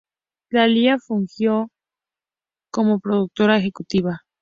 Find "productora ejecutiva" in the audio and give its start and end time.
2.99-4.21